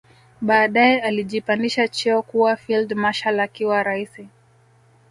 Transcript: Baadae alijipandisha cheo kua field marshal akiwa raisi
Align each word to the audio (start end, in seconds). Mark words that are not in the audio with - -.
Baadae 0.41 0.99
alijipandisha 1.01 1.87
cheo 1.87 2.21
kua 2.21 2.55
field 2.55 2.93
marshal 2.93 3.39
akiwa 3.39 3.83
raisi 3.83 4.27